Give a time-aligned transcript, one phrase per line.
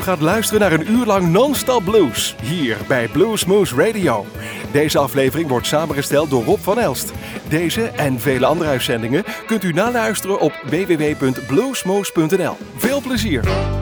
[0.00, 4.26] U gaat luisteren naar een uur lang non-stop blues hier bij Bluesmoose Radio.
[4.72, 7.12] Deze aflevering wordt samengesteld door Rob van Elst.
[7.48, 12.56] Deze en vele andere uitzendingen kunt u naluisteren op www.bluesmoose.nl.
[12.76, 13.79] Veel plezier!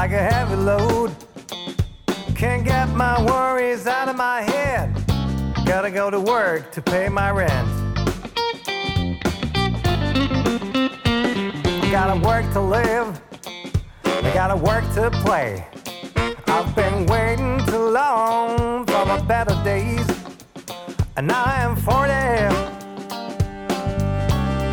[0.00, 1.14] Like a heavy load.
[2.34, 4.86] Can't get my worries out of my head.
[5.66, 7.68] Gotta go to work to pay my rent.
[11.92, 13.20] Gotta work to live.
[14.06, 15.66] I gotta work to play.
[16.46, 20.08] I've been waiting too long for my better days.
[21.18, 22.10] And now I am 40.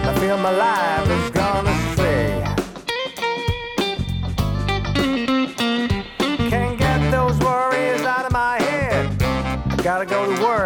[0.07, 1.36] I feel my life is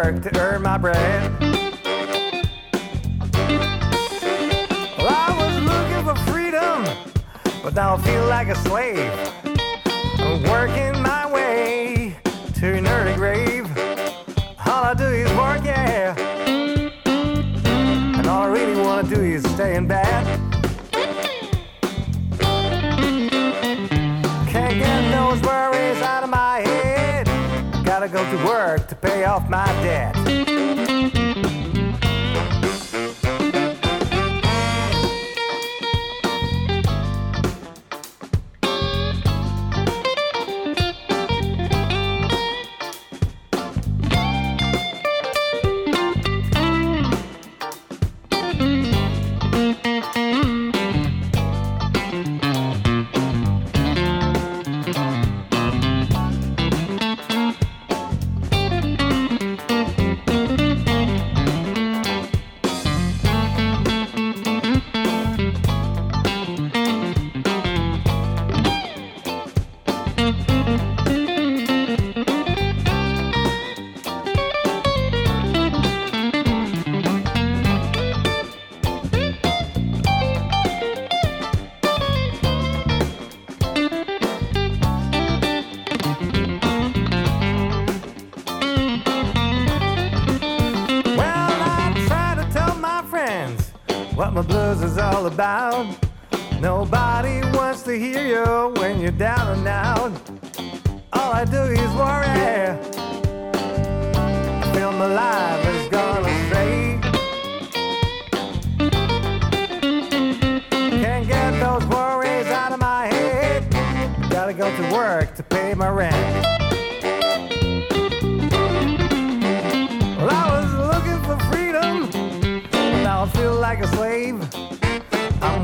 [0.02, 1.30] work to earn my bread.
[4.98, 6.84] Well, I was looking for freedom,
[7.62, 9.12] but now I feel like a slave.
[10.18, 12.16] I'm working my way
[12.54, 13.66] to an early grave.
[14.66, 16.16] All I do is work, yeah.
[17.06, 20.24] And all I really wanna do is stay in bed.
[24.52, 27.28] Can't get those worries out of my head.
[27.84, 30.01] Gotta go to work to pay off my debt.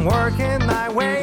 [0.09, 1.18] Working my way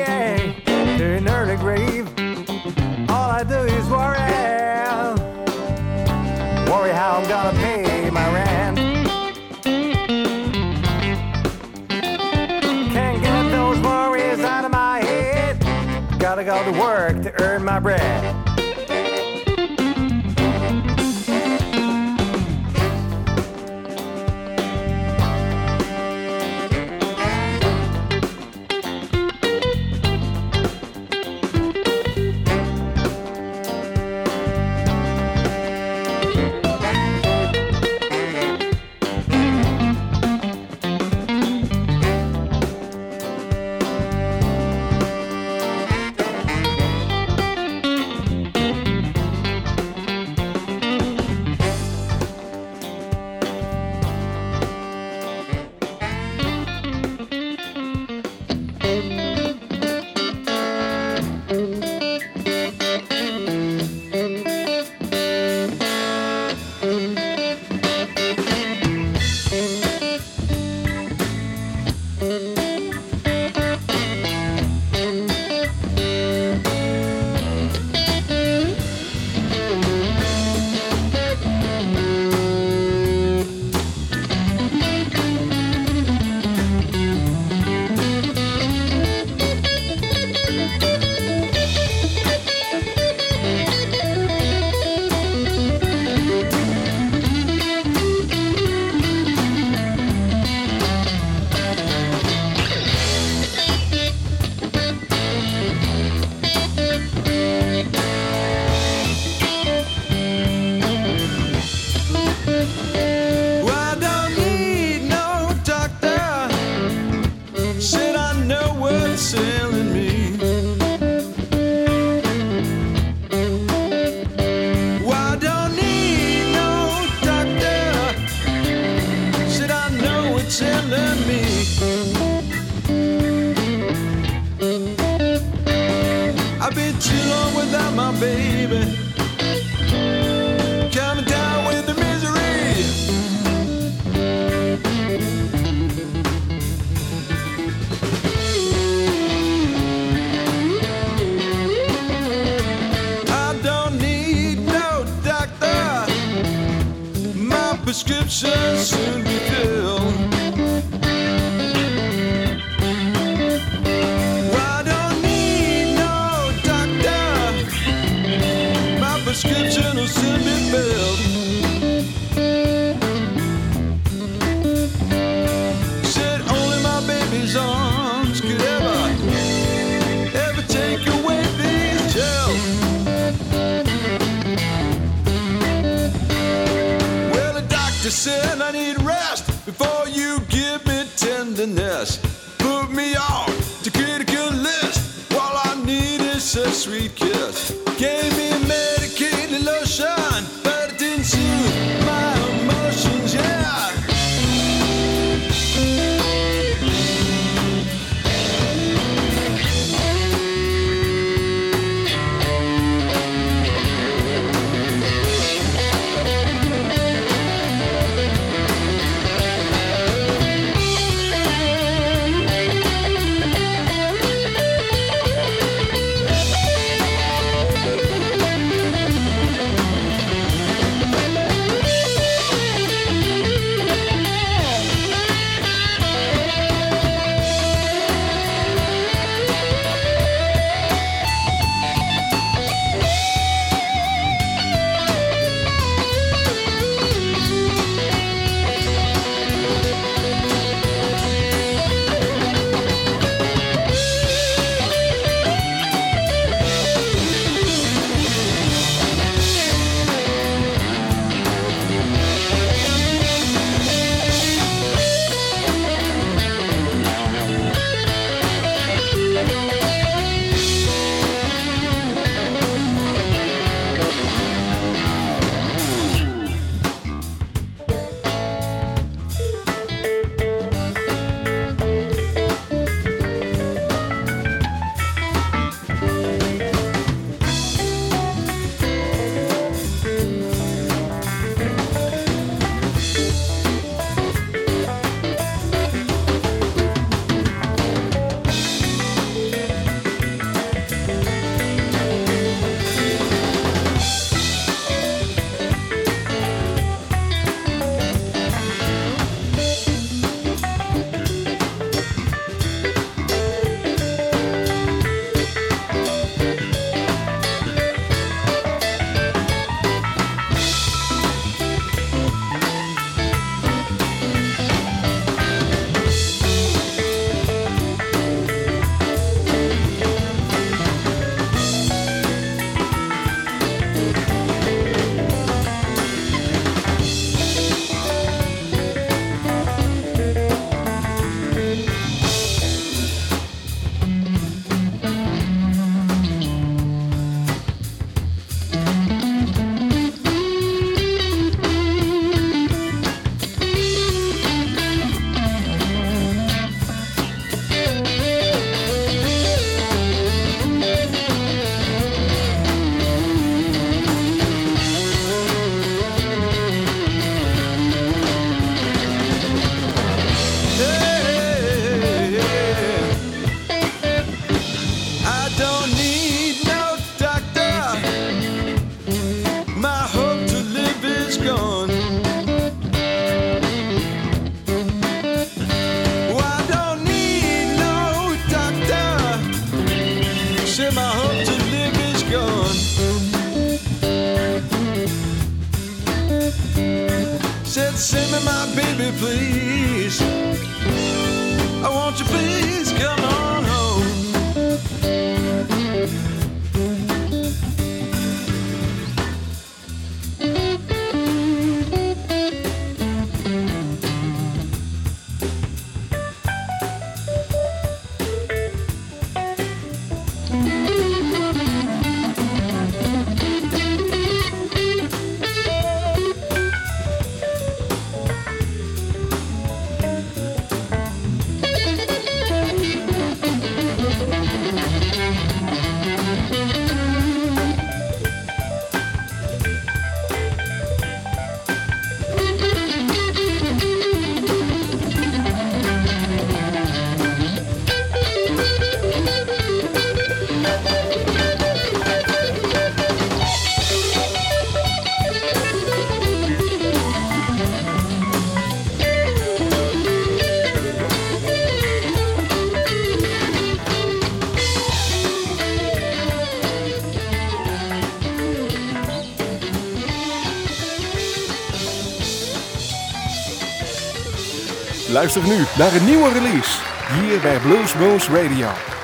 [475.26, 476.80] Luister nu naar een nieuwe release.
[477.22, 478.95] Hier bij Blues Moose Radio.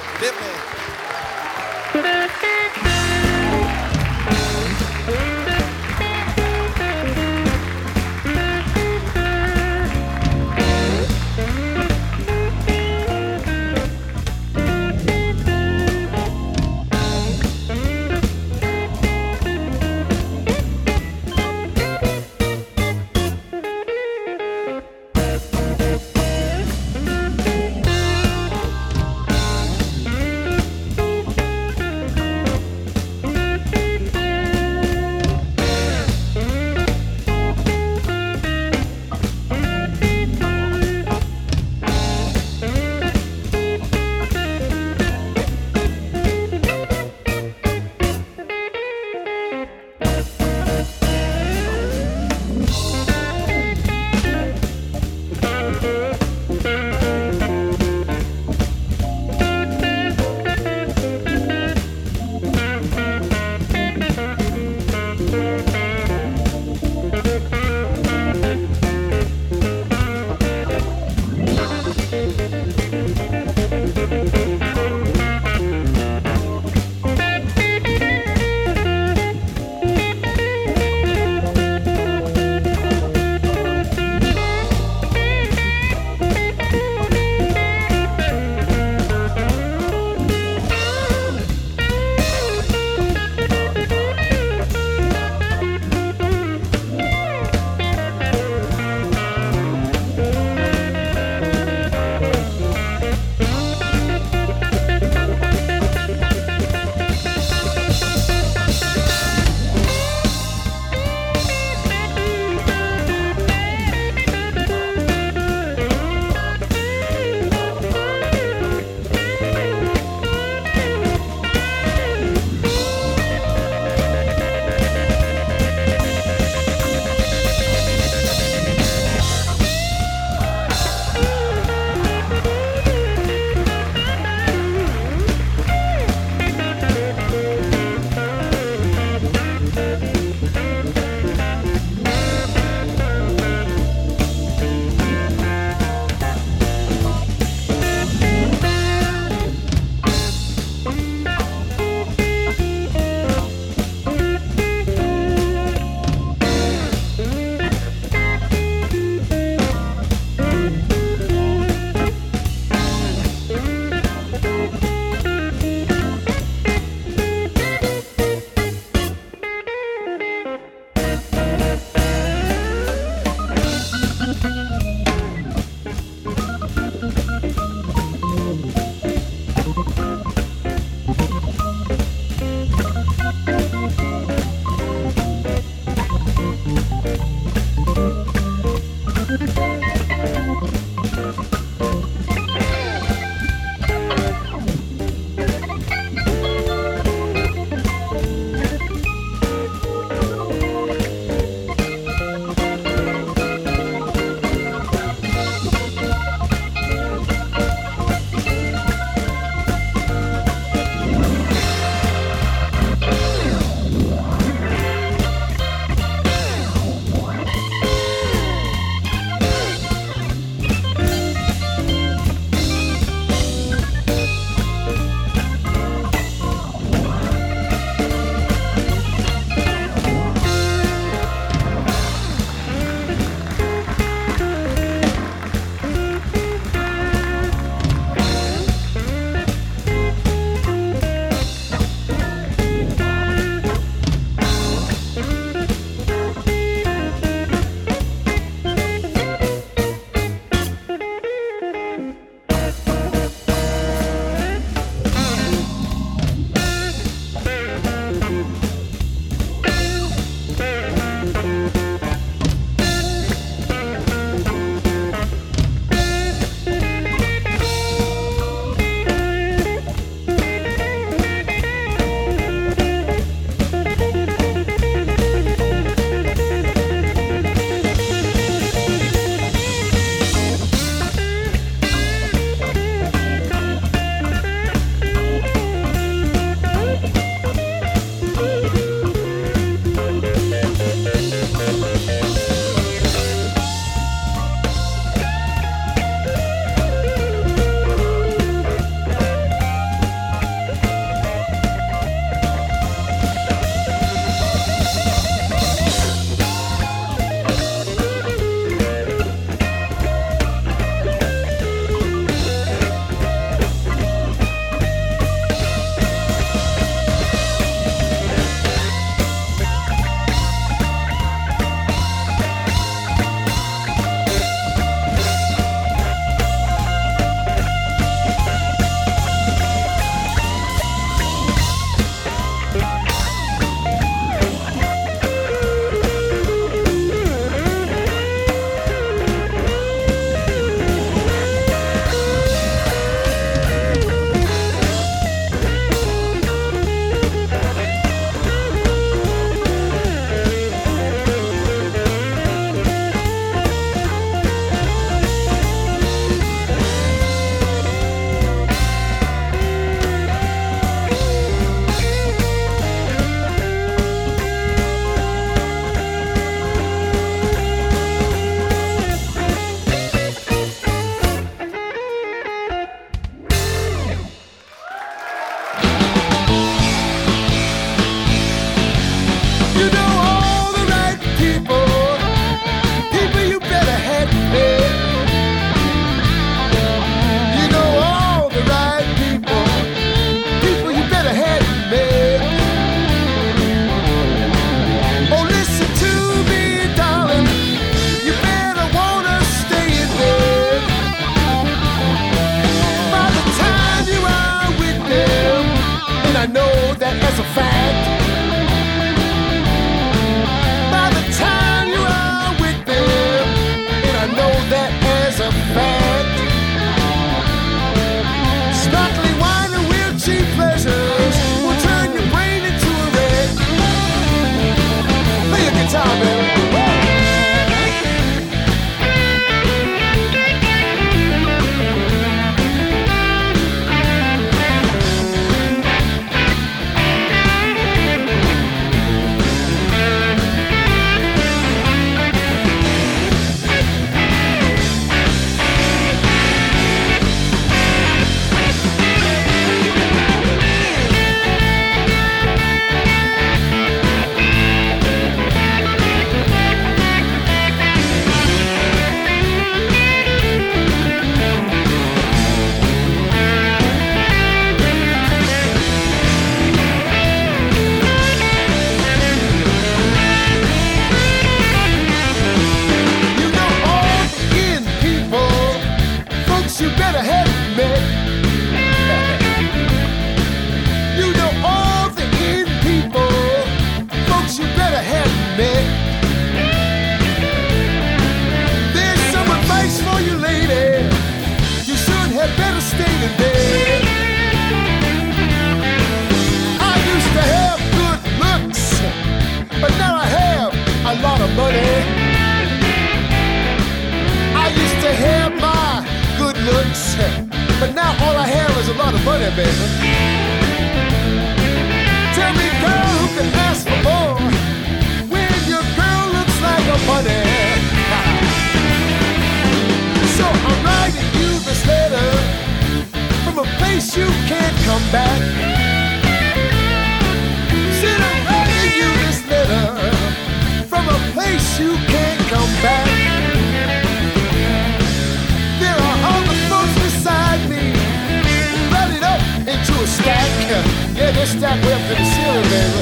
[541.34, 543.02] this stack way up to the ceiling, baby.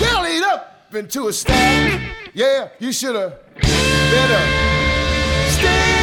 [0.00, 0.90] Well, up
[1.28, 2.00] a stack.
[2.34, 4.42] Yeah, you should've better
[5.50, 6.00] stay.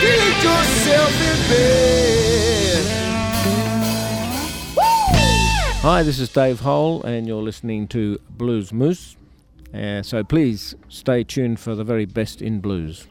[0.00, 2.84] Get yourself in bed.
[4.76, 4.82] Woo!
[5.82, 9.16] Hi, this is Dave Hole, and you're listening to Bluesmoose.
[9.74, 13.06] Uh, so please stay tuned for the very best in blues.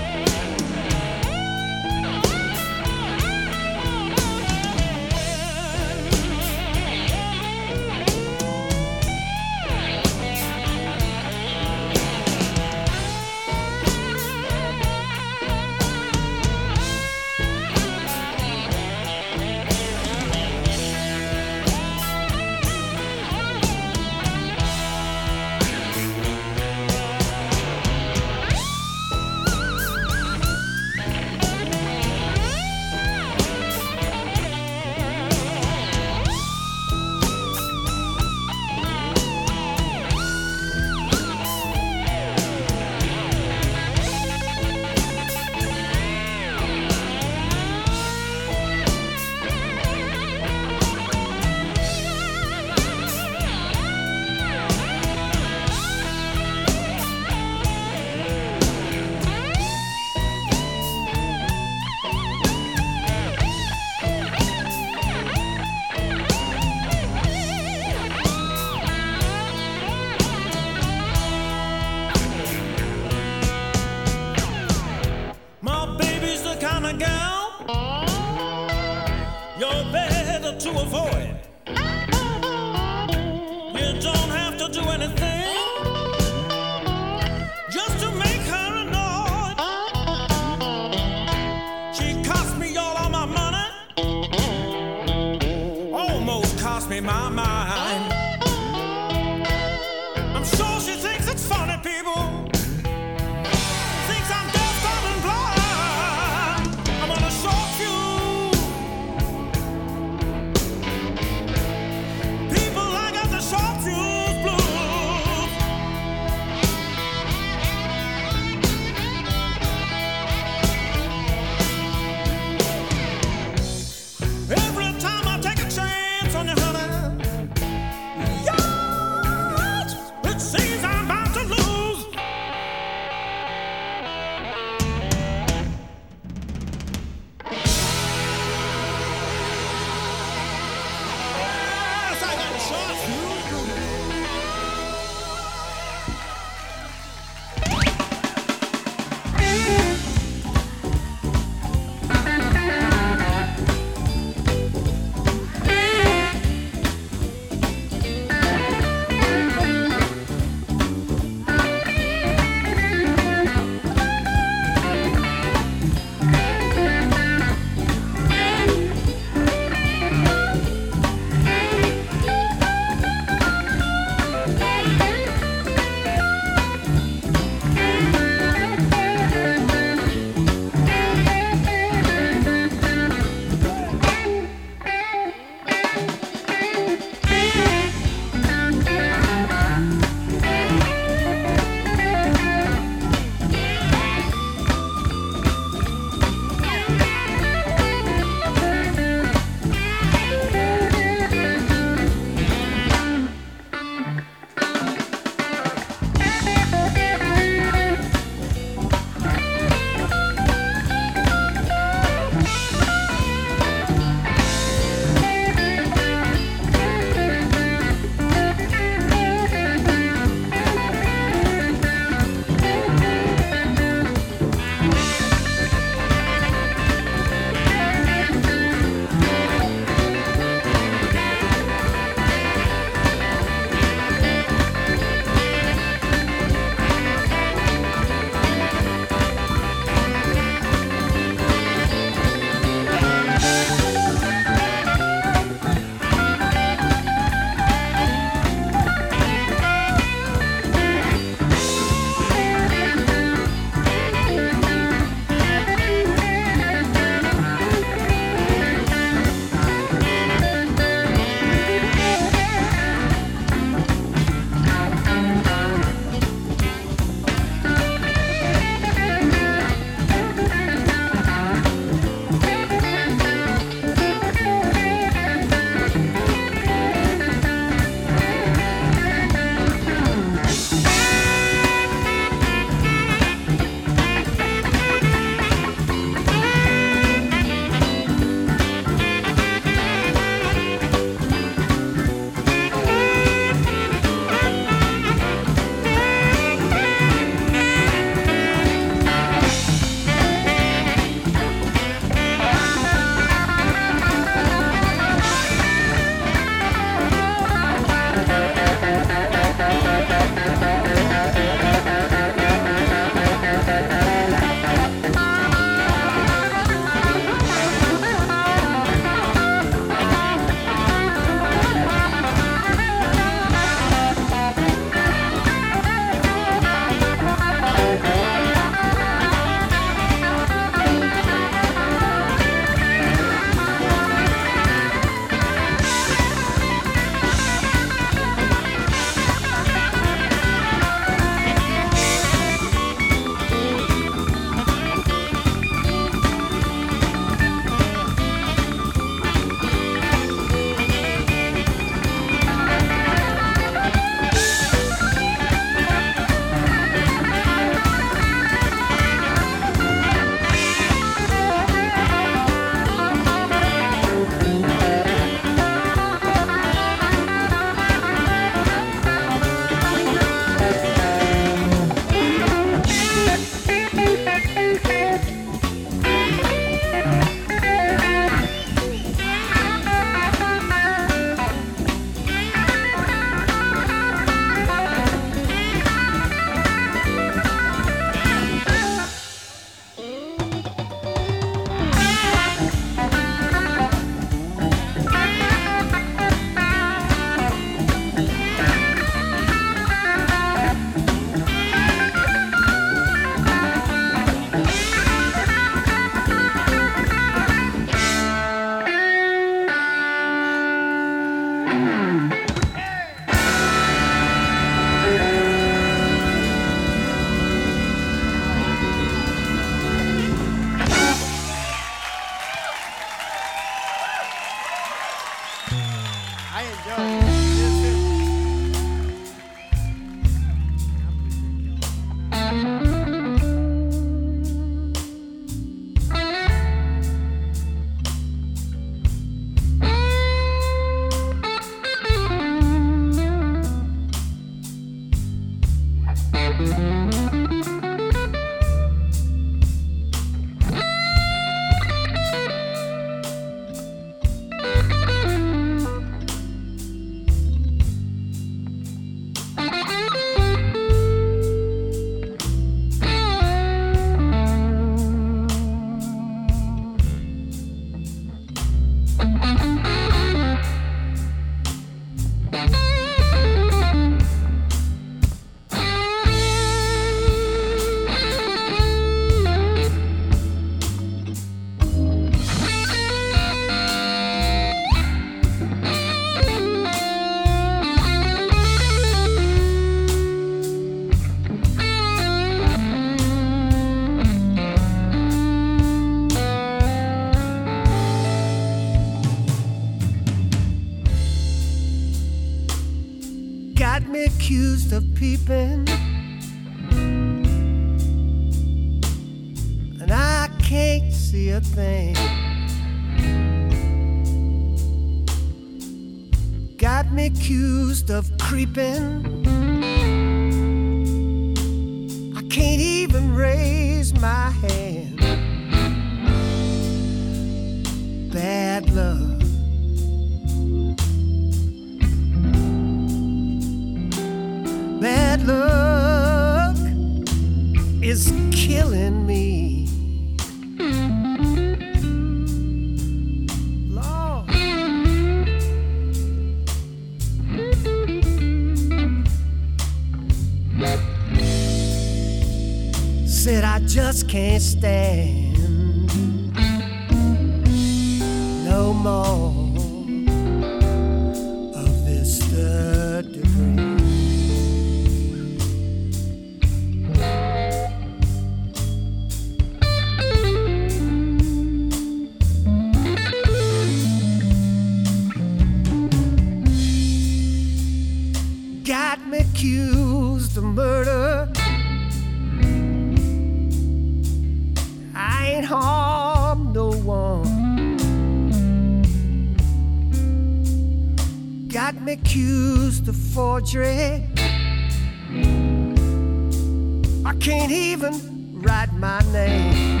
[597.41, 600.00] Can't even write my name.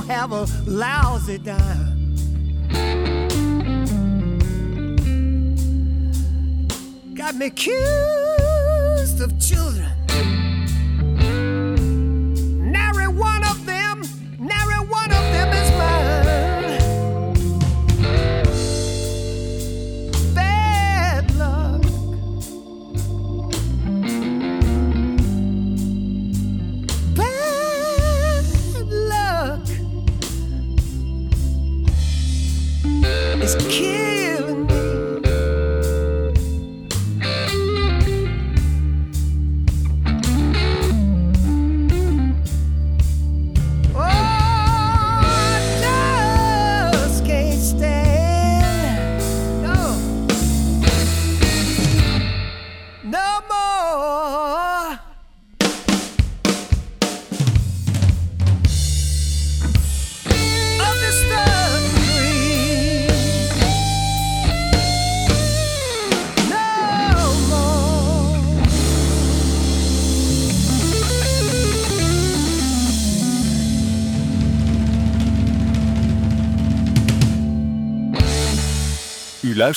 [0.00, 2.14] don't have a lousy dime.
[7.14, 9.86] Got me accused of children.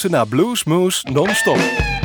[0.02, 2.03] naar Blues Moose Non-Stop.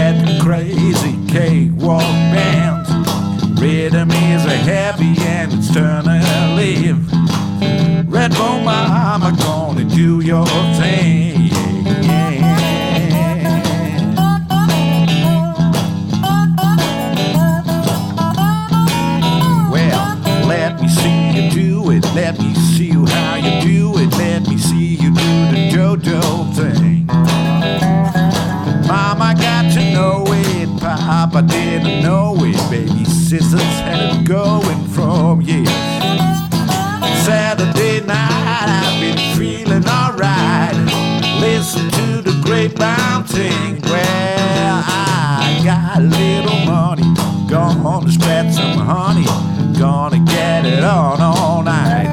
[0.00, 2.00] That crazy cakewalk
[2.32, 2.88] band.
[3.60, 8.10] Rhythm is a heavy and it's turning to live.
[8.10, 10.46] Red Bull Mama gonna do your
[10.78, 11.39] thing.
[31.40, 32.70] Papa didn't know it.
[32.70, 35.68] Baby sisters had it going from years.
[37.24, 40.74] Saturday night, I've been feeling alright.
[41.40, 42.72] Listen to the great
[43.28, 43.80] thing.
[43.82, 47.08] Well, I got a little money.
[47.48, 49.24] Gonna spread some honey.
[49.78, 52.12] Gonna get it on all night.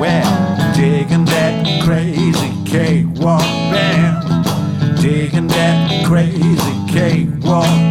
[0.00, 5.02] Well, digging that crazy cakewalk band.
[5.02, 7.83] Digging that crazy cakewalk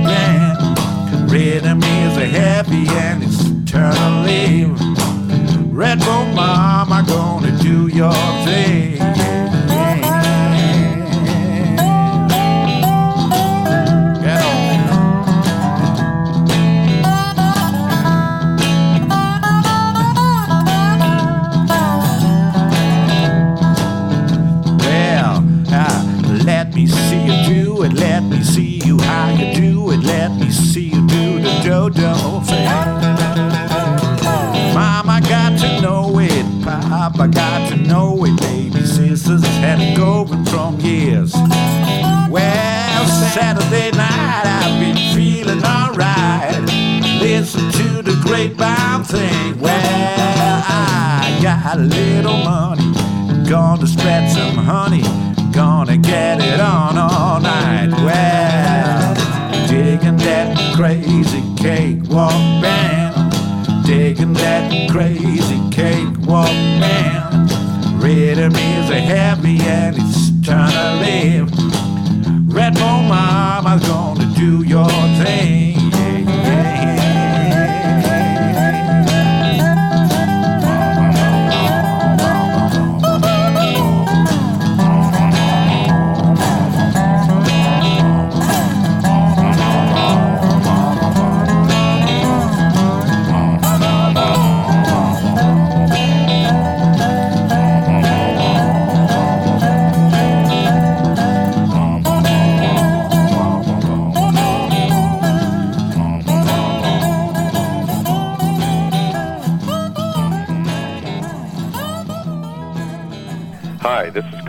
[1.55, 4.65] is a happy and it's eternally.
[5.71, 8.11] Red Bull Mama gonna do your
[8.43, 9.42] thing.
[40.83, 41.33] Years.
[42.29, 46.59] Well, Saturday night I've been feeling alright.
[47.21, 49.59] Listen to the grapevine thing.
[49.59, 52.93] Well, I got a little money.
[53.49, 55.03] Gonna spread some honey.
[55.53, 57.91] Gonna get it on all night.
[57.91, 59.15] Well,
[59.67, 62.31] digging that crazy cakewalk
[62.61, 63.85] band.
[63.85, 66.47] Digging that crazy cakewalk
[66.81, 67.51] band.
[68.03, 72.53] Rhythm is a heavy and it's trying to live.
[72.53, 74.89] Red Bull Mama's gonna do your
[75.23, 75.73] thing.
[75.91, 77.12] Yeah, Hi, this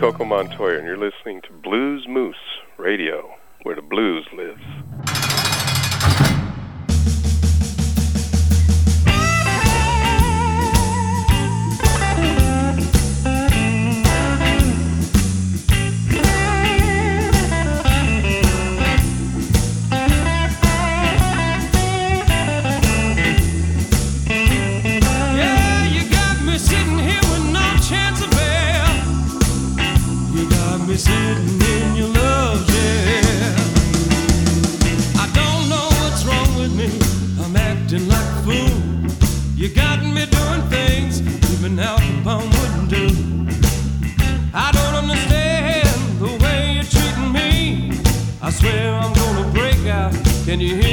[0.05, 2.33] Coco Montoya, and you're listening to Bluesmoose
[2.77, 3.34] Radio,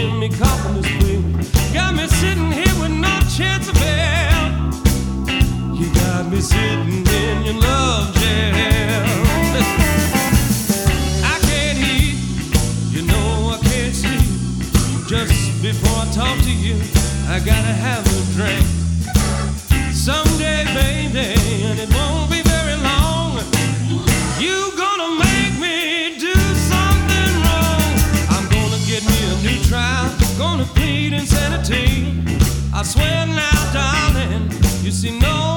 [0.03, 1.12] Hear me coughing this
[32.83, 34.51] I swear now, darling,
[34.83, 35.52] you see no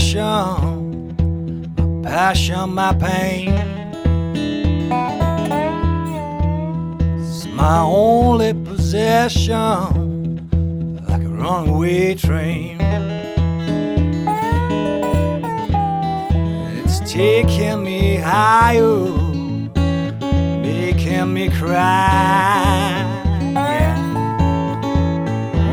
[0.00, 1.14] passion,
[1.76, 3.52] my passion, my pain.
[7.20, 9.54] It's my only possession,
[11.06, 12.80] like a runaway train.
[16.82, 19.04] It's taking me higher,
[20.62, 23.04] making me cry.
[23.52, 23.96] Yeah.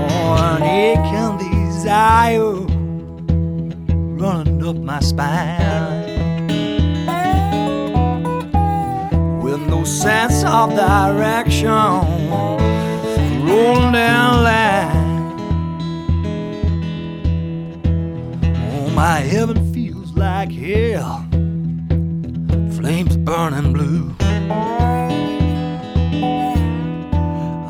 [0.09, 2.66] Oh, an aching desire
[4.17, 6.15] running up my spine.
[9.41, 11.71] With no sense of direction,
[13.45, 15.05] rolling down line.
[18.73, 21.25] Oh, my heaven feels like hell,
[22.75, 24.15] flames burning blue.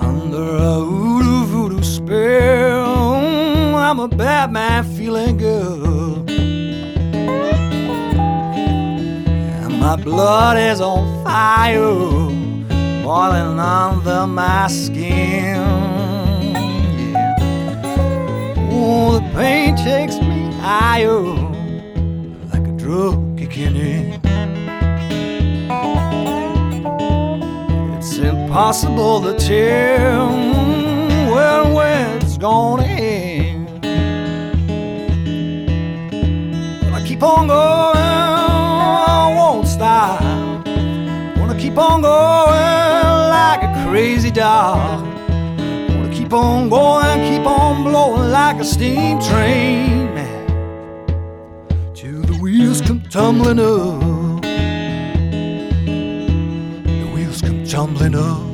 [0.02, 5.97] Under a voodoo voodoo spell, I'm a bad man feeling good.
[9.88, 11.94] My blood is on fire,
[13.04, 15.56] boiling under my skin.
[16.52, 17.36] Yeah.
[18.70, 21.22] Oh, the pain takes me higher,
[22.52, 24.20] like a drug kicking in.
[27.98, 30.28] It's impossible to tell
[31.34, 33.82] when when it's gonna end.
[36.84, 38.07] But I keep on going,
[41.78, 45.00] keep on going like a crazy dog.
[45.30, 50.48] Wanna keep on going, keep on blowing like a steam train, man.
[51.94, 54.42] Till the wheels come tumbling up.
[56.84, 58.47] The wheels come tumbling up.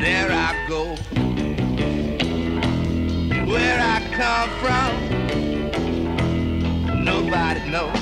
[0.00, 0.82] There I go.
[3.46, 4.90] Where I come from,
[7.04, 7.95] nobody knows.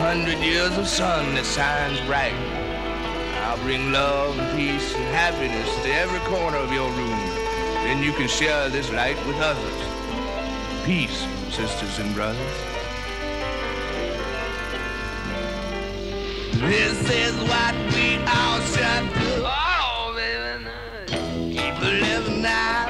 [0.00, 2.32] hundred years of sun that shines bright.
[3.44, 7.20] I'll bring love and peace and happiness to every corner of your room.
[7.84, 9.78] Then you can share this light with others.
[10.86, 12.56] Peace, sisters and brothers.
[16.54, 19.44] This is what we all should do.
[19.44, 22.89] Oh, baby, keep living now.